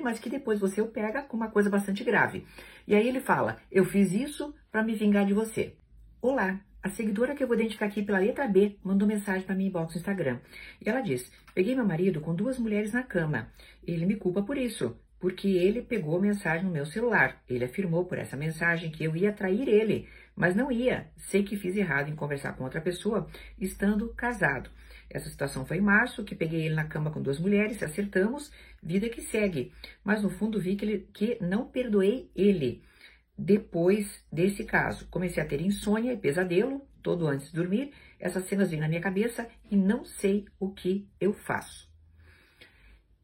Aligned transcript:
mas 0.00 0.18
que 0.18 0.30
depois 0.30 0.58
você 0.58 0.80
o 0.80 0.88
pega 0.88 1.22
com 1.22 1.36
uma 1.36 1.50
coisa 1.50 1.70
bastante 1.70 2.02
grave. 2.02 2.46
E 2.86 2.94
aí 2.94 3.06
ele 3.06 3.20
fala: 3.20 3.58
Eu 3.70 3.84
fiz 3.84 4.12
isso 4.12 4.54
para 4.70 4.82
me 4.82 4.94
vingar 4.94 5.26
de 5.26 5.34
você. 5.34 5.74
Olá, 6.20 6.60
a 6.82 6.88
seguidora 6.88 7.34
que 7.34 7.42
eu 7.42 7.46
vou 7.46 7.56
identificar 7.56 7.86
aqui 7.86 8.02
pela 8.02 8.18
letra 8.18 8.48
B 8.48 8.78
mandou 8.82 9.06
mensagem 9.06 9.42
para 9.42 9.54
mim 9.54 9.66
inbox 9.66 9.94
no 9.94 9.98
Instagram. 9.98 10.38
E 10.84 10.88
ela 10.88 11.00
diz: 11.00 11.30
Peguei 11.54 11.74
meu 11.74 11.84
marido 11.84 12.20
com 12.20 12.34
duas 12.34 12.58
mulheres 12.58 12.92
na 12.92 13.02
cama. 13.02 13.52
Ele 13.86 14.06
me 14.06 14.16
culpa 14.16 14.42
por 14.42 14.56
isso, 14.56 14.96
porque 15.20 15.48
ele 15.48 15.82
pegou 15.82 16.16
a 16.16 16.20
mensagem 16.20 16.64
no 16.64 16.72
meu 16.72 16.86
celular. 16.86 17.40
Ele 17.48 17.64
afirmou 17.64 18.06
por 18.06 18.18
essa 18.18 18.36
mensagem 18.36 18.90
que 18.90 19.04
eu 19.04 19.14
ia 19.14 19.32
trair 19.32 19.68
ele, 19.68 20.08
mas 20.34 20.56
não 20.56 20.72
ia. 20.72 21.08
Sei 21.16 21.42
que 21.42 21.56
fiz 21.56 21.76
errado 21.76 22.08
em 22.08 22.16
conversar 22.16 22.54
com 22.54 22.64
outra 22.64 22.80
pessoa 22.80 23.28
estando 23.58 24.08
casado. 24.14 24.70
Essa 25.10 25.28
situação 25.28 25.66
foi 25.66 25.76
em 25.76 25.82
março, 25.82 26.24
que 26.24 26.34
peguei 26.34 26.64
ele 26.64 26.74
na 26.74 26.84
cama 26.84 27.10
com 27.10 27.20
duas 27.20 27.38
mulheres, 27.38 27.82
acertamos, 27.82 28.50
vida 28.82 29.08
que 29.08 29.20
segue. 29.20 29.72
Mas 30.02 30.22
no 30.22 30.30
fundo 30.30 30.58
vi 30.58 30.76
que, 30.76 30.84
ele, 30.84 31.08
que 31.12 31.38
não 31.40 31.66
perdoei 31.66 32.30
ele. 32.34 32.82
Depois 33.36 34.24
desse 34.32 34.64
caso, 34.64 35.06
comecei 35.08 35.42
a 35.42 35.46
ter 35.46 35.60
insônia 35.60 36.12
e 36.12 36.16
pesadelo, 36.16 36.86
todo 37.02 37.26
antes 37.26 37.48
de 37.48 37.54
dormir. 37.54 37.92
Essas 38.18 38.44
cenas 38.44 38.70
vêm 38.70 38.80
na 38.80 38.88
minha 38.88 39.00
cabeça 39.00 39.48
e 39.70 39.76
não 39.76 40.04
sei 40.04 40.46
o 40.58 40.70
que 40.70 41.08
eu 41.20 41.32
faço. 41.32 41.90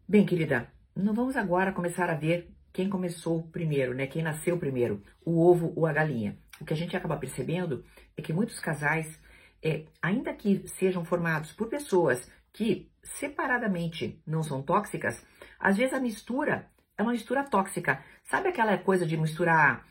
Bem, 0.09 0.27
querida, 0.27 0.69
não 0.97 1.13
vamos 1.13 1.37
agora 1.37 1.73
começar 1.73 2.09
a 2.09 2.15
ver 2.15 2.51
quem 2.73 2.89
começou 2.89 3.43
primeiro, 3.49 3.95
né? 3.95 4.07
Quem 4.07 4.23
nasceu 4.23 4.59
primeiro, 4.59 5.03
o 5.25 5.47
ovo 5.47 5.73
ou 5.77 5.87
a 5.87 5.93
galinha. 5.93 6.39
O 6.59 6.65
que 6.65 6.73
a 6.73 6.77
gente 6.77 6.97
acaba 6.97 7.17
percebendo 7.17 7.85
é 8.17 8.23
que 8.23 8.33
muitos 8.33 8.59
casais, 8.59 9.21
é, 9.63 9.85
ainda 10.01 10.33
que 10.33 10.67
sejam 10.69 11.05
formados 11.05 11.53
por 11.53 11.69
pessoas 11.69 12.31
que 12.53 12.91
separadamente 13.03 14.21
não 14.27 14.43
são 14.43 14.63
tóxicas, 14.63 15.23
às 15.61 15.77
vezes 15.77 15.93
a 15.93 16.01
mistura 16.01 16.71
é 16.97 17.03
uma 17.03 17.13
mistura 17.13 17.45
tóxica. 17.45 18.03
Sabe 18.25 18.49
aquela 18.49 18.77
coisa 18.79 19.05
de 19.05 19.19
misturar 19.19 19.87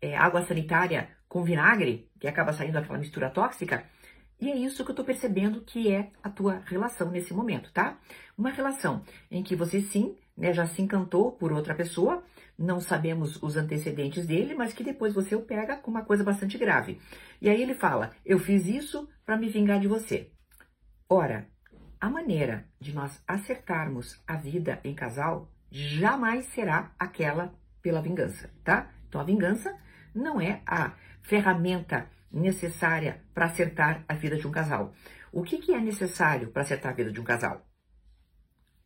é, 0.00 0.16
água 0.16 0.44
sanitária 0.44 1.08
com 1.28 1.44
vinagre, 1.44 2.10
que 2.18 2.26
acaba 2.26 2.52
saindo 2.52 2.78
aquela 2.78 2.98
mistura 2.98 3.30
tóxica? 3.30 3.84
E 4.40 4.50
é 4.50 4.56
isso 4.56 4.84
que 4.84 4.90
eu 4.90 4.94
tô 4.94 5.04
percebendo 5.04 5.62
que 5.62 5.92
é 5.92 6.10
a 6.22 6.30
tua 6.30 6.62
relação 6.66 7.10
nesse 7.10 7.34
momento, 7.34 7.72
tá? 7.72 7.98
Uma 8.36 8.50
relação 8.50 9.04
em 9.30 9.42
que 9.42 9.56
você 9.56 9.80
sim, 9.80 10.16
né, 10.38 10.52
já 10.52 10.66
se 10.66 10.80
encantou 10.80 11.32
por 11.32 11.52
outra 11.52 11.74
pessoa, 11.74 12.22
não 12.56 12.80
sabemos 12.80 13.42
os 13.42 13.56
antecedentes 13.56 14.24
dele, 14.24 14.54
mas 14.54 14.72
que 14.72 14.84
depois 14.84 15.12
você 15.12 15.34
o 15.34 15.42
pega 15.42 15.76
com 15.76 15.90
uma 15.90 16.04
coisa 16.04 16.22
bastante 16.22 16.56
grave. 16.56 17.00
E 17.42 17.48
aí 17.50 17.60
ele 17.60 17.74
fala: 17.74 18.12
"Eu 18.24 18.38
fiz 18.38 18.66
isso 18.66 19.08
para 19.26 19.36
me 19.36 19.48
vingar 19.48 19.80
de 19.80 19.88
você". 19.88 20.30
Ora, 21.08 21.48
a 22.00 22.08
maneira 22.08 22.64
de 22.80 22.94
nós 22.94 23.20
acertarmos 23.26 24.22
a 24.26 24.36
vida 24.36 24.80
em 24.84 24.94
casal 24.94 25.50
jamais 25.70 26.46
será 26.46 26.92
aquela 26.98 27.52
pela 27.82 28.00
vingança, 28.00 28.50
tá? 28.62 28.90
Então 29.08 29.20
a 29.20 29.24
vingança 29.24 29.76
não 30.14 30.40
é 30.40 30.62
a 30.66 30.92
ferramenta 31.22 32.08
necessária 32.30 33.22
para 33.34 33.46
acertar 33.46 34.04
a 34.08 34.14
vida 34.14 34.36
de 34.36 34.46
um 34.46 34.50
casal. 34.50 34.92
O 35.32 35.42
que, 35.42 35.58
que 35.58 35.74
é 35.74 35.80
necessário 35.80 36.48
para 36.50 36.62
acertar 36.62 36.92
a 36.92 36.94
vida 36.94 37.10
de 37.10 37.20
um 37.20 37.24
casal? 37.24 37.66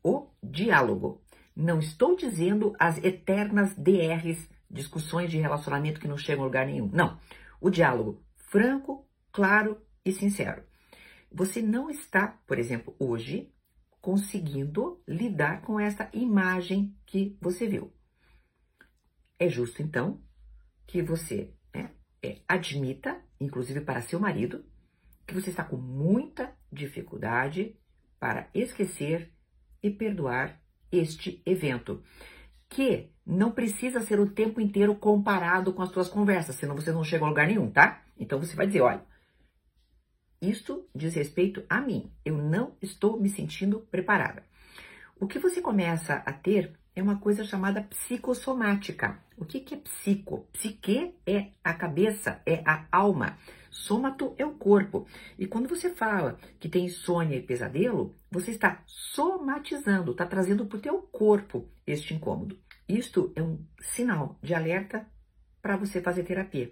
O 0.03 0.29
diálogo. 0.43 1.23
Não 1.55 1.79
estou 1.79 2.17
dizendo 2.17 2.75
as 2.79 2.99
eternas 3.05 3.75
DRs, 3.75 4.49
discussões 4.71 5.31
de 5.31 5.39
relacionamento 5.39 6.01
que 6.01 6.09
não 6.09 6.17
chegam 6.17 6.43
a 6.43 6.47
lugar 6.47 6.67
nenhum. 6.67 6.89
Não. 6.93 7.19
O 7.61 7.71
diálogo 7.71 8.23
franco, 8.35 9.07
claro 9.31 9.81
e 10.05 10.13
sincero. 10.13 10.63
Você 11.31 11.63
não 11.63 11.91
está, 11.91 12.29
por 12.47 12.59
exemplo, 12.59 12.95
hoje, 12.99 13.53
conseguindo 14.01 15.03
lidar 15.07 15.63
com 15.63 15.79
essa 15.79 16.11
imagem 16.13 16.97
que 17.07 17.37
você 17.41 17.67
viu. 17.67 17.93
É 19.39 19.49
justo, 19.49 19.83
então, 19.83 20.23
que 20.87 21.03
você 21.03 21.55
né, 21.75 21.93
é, 22.23 22.41
admita, 22.47 23.23
inclusive 23.41 23.81
para 23.81 24.03
seu 24.03 24.21
marido, 24.21 24.65
que 25.27 25.35
você 25.35 25.51
está 25.51 25.65
com 25.65 25.77
muita 25.77 26.55
dificuldade 26.71 27.77
para 28.19 28.49
esquecer 28.55 29.33
e 29.83 29.91
perdoar 29.91 30.62
este 30.93 31.43
evento, 31.47 32.03
que 32.69 33.11
não 33.25 33.51
precisa 33.51 34.01
ser 34.01 34.21
o 34.21 34.31
tempo 34.31 34.61
inteiro 34.61 34.95
comparado 34.95 35.73
com 35.73 35.83
as 35.83 35.91
suas 35.91 36.09
conversas, 36.09 36.57
senão 36.57 36.77
você 36.77 36.93
não 36.93 37.03
chega 37.03 37.25
a 37.25 37.29
lugar 37.29 37.47
nenhum, 37.47 37.71
tá? 37.71 38.03
Então 38.19 38.39
você 38.39 38.55
vai 38.55 38.67
dizer, 38.67 38.83
olha, 38.83 39.03
isto 40.41 40.89
diz 40.95 41.15
respeito 41.15 41.65
a 41.69 41.81
mim, 41.81 42.13
eu 42.25 42.37
não 42.37 42.77
estou 42.83 43.21
me 43.21 43.29
sentindo 43.29 43.81
preparada. 43.91 44.45
O 45.19 45.27
que 45.27 45.39
você 45.39 45.61
começa 45.61 46.15
a 46.27 46.33
ter 46.33 46.77
é 46.95 47.03
uma 47.03 47.19
coisa 47.19 47.45
chamada 47.45 47.83
psicossomática. 47.83 49.19
O 49.37 49.45
que, 49.45 49.61
que 49.61 49.75
é 49.75 49.79
psico? 49.79 50.47
Psique 50.53 51.15
é 51.27 51.49
a 51.65 51.73
cabeça, 51.73 52.41
é 52.45 52.63
a 52.67 52.87
alma. 52.93 53.39
Sômato 53.71 54.35
é 54.37 54.45
o 54.45 54.53
corpo. 54.53 55.07
E 55.39 55.47
quando 55.47 55.69
você 55.69 55.91
fala 55.91 56.39
que 56.61 56.69
tem 56.69 56.85
insônia 56.85 57.37
e 57.37 57.43
pesadelo, 57.43 58.15
você 58.31 58.51
está 58.51 58.83
somatizando, 58.87 60.13
está 60.13 60.27
trazendo 60.27 60.67
para 60.67 60.77
o 60.77 60.81
teu 60.81 60.99
corpo 61.01 61.67
este 61.87 62.13
incômodo. 62.13 62.59
Isto 62.87 63.33
é 63.35 63.43
um 63.43 63.65
sinal 63.81 64.39
de 64.43 64.55
alerta 64.55 65.07
para 65.63 65.77
você 65.77 66.03
fazer 66.03 66.25
terapia. 66.25 66.71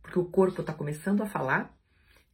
Porque 0.00 0.18
o 0.18 0.24
corpo 0.24 0.62
está 0.62 0.72
começando 0.72 1.22
a 1.22 1.26
falar 1.26 1.76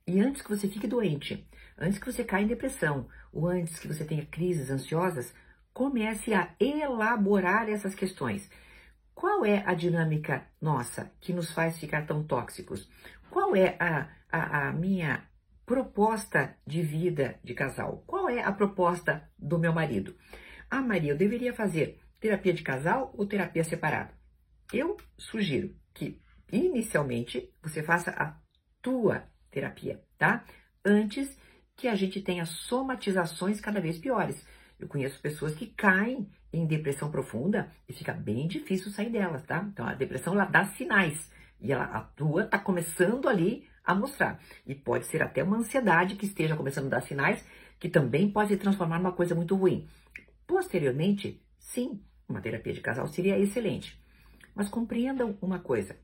e 0.07 0.21
antes 0.21 0.43
que 0.43 0.49
você 0.49 0.69
fique 0.69 0.87
doente, 0.87 1.47
antes 1.77 1.99
que 1.99 2.11
você 2.11 2.23
caia 2.23 2.45
em 2.45 2.49
depressão 2.49 3.09
ou 3.33 3.49
antes 3.49 3.79
que 3.79 3.89
você 3.89 4.05
tenha 4.05 4.27
crises 4.27 4.71
ansiosas, 4.71 5.35
comece 5.73 6.35
a 6.35 6.55
elaborar 6.59 7.69
essas 7.69 7.95
questões. 7.95 8.51
Qual 9.15 9.45
é 9.45 9.63
a 9.67 9.75
dinâmica 9.75 10.47
nossa 10.61 11.13
que 11.21 11.33
nos 11.33 11.51
faz 11.53 11.79
ficar 11.79 12.07
tão 12.07 12.25
tóxicos? 12.25 12.89
Qual 13.31 13.55
é 13.55 13.77
a, 13.79 14.09
a, 14.31 14.69
a 14.69 14.73
minha 14.73 15.29
proposta 15.67 16.57
de 16.67 16.83
vida 16.83 17.39
de 17.45 17.55
casal? 17.55 18.03
Qual 18.07 18.29
é 18.29 18.43
a 18.43 18.53
proposta 18.53 19.29
do 19.39 19.59
meu 19.59 19.73
marido? 19.73 20.17
Ah, 20.71 20.81
Maria, 20.81 21.13
eu 21.13 21.17
deveria 21.17 21.53
fazer 21.53 22.01
terapia 22.19 22.53
de 22.53 22.63
casal 22.63 23.13
ou 23.17 23.27
terapia 23.27 23.63
separada? 23.63 24.15
Eu 24.73 24.97
sugiro 25.19 25.75
que, 25.93 26.21
inicialmente, 26.53 27.53
você 27.63 27.83
faça 27.83 28.11
a 28.13 28.37
tua 28.81 29.25
terapia, 29.51 30.03
tá? 30.17 30.45
Antes 30.85 31.37
que 31.77 31.89
a 31.89 31.95
gente 31.95 32.21
tenha 32.21 32.45
somatizações 32.45 33.61
cada 33.61 33.81
vez 33.81 33.99
piores. 33.99 34.45
Eu 34.81 34.89
conheço 34.89 35.21
pessoas 35.21 35.55
que 35.55 35.67
caem 35.67 36.27
em 36.51 36.67
depressão 36.67 37.11
profunda 37.11 37.71
e 37.87 37.93
fica 37.93 38.15
bem 38.15 38.49
difícil 38.49 38.91
sair 38.91 39.11
delas, 39.11 39.45
tá? 39.45 39.63
Então 39.71 39.87
a 39.87 39.95
depressão 39.95 40.33
ela 40.33 40.47
dá 40.47 40.65
sinais 40.65 41.31
e 41.61 41.71
ela 41.71 41.85
atua, 41.85 42.47
tá 42.47 42.59
começando 42.59 43.29
ali 43.29 43.69
a 43.85 43.95
mostrar. 43.95 44.41
E 44.67 44.75
pode 44.75 45.05
ser 45.05 45.23
até 45.23 45.43
uma 45.43 45.59
ansiedade 45.59 46.17
que 46.17 46.25
esteja 46.25 46.57
começando 46.57 46.87
a 46.87 46.97
dar 46.97 47.03
sinais, 47.03 47.45
que 47.79 47.89
também 47.89 48.31
pode 48.31 48.49
se 48.49 48.57
transformar 48.57 48.99
numa 48.99 49.13
coisa 49.13 49.35
muito 49.35 49.55
ruim. 49.55 49.87
Posteriormente, 50.47 51.45
sim, 51.59 52.03
uma 52.27 52.41
terapia 52.41 52.73
de 52.73 52.81
casal 52.81 53.07
seria 53.07 53.39
excelente. 53.39 54.01
Mas 54.55 54.69
compreendam 54.69 55.37
uma 55.43 55.59
coisa: 55.59 55.95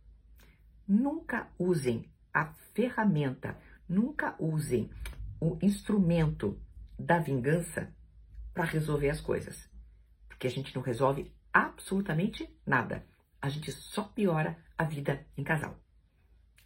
nunca 0.87 1.49
usem 1.59 2.05
a 2.33 2.53
ferramenta, 2.75 3.57
nunca 3.89 4.37
usem 4.39 4.91
o 5.41 5.57
instrumento 5.63 6.61
da 6.99 7.19
vingança 7.19 7.93
para 8.57 8.65
resolver 8.65 9.11
as 9.11 9.21
coisas. 9.21 9.71
Porque 10.27 10.47
a 10.47 10.51
gente 10.51 10.75
não 10.75 10.83
resolve 10.83 11.31
absolutamente 11.53 12.49
nada. 12.67 13.07
A 13.41 13.51
gente 13.51 13.71
só 13.71 14.03
piora 14.03 14.57
a 14.79 14.85
vida 14.85 15.27
em 15.37 15.45
casal. 15.45 15.79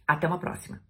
Até 0.07 0.25
uma 0.25 0.39
próxima! 0.39 0.81